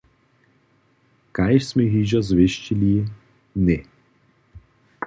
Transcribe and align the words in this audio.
Kaž 1.35 1.61
smy 1.69 1.85
hižo 1.91 2.21
zwěsćili, 2.29 2.95
ně. 3.65 3.77